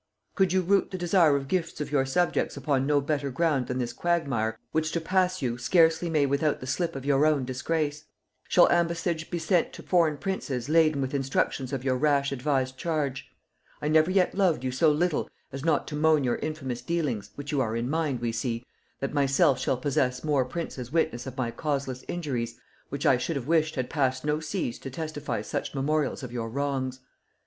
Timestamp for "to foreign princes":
9.73-10.67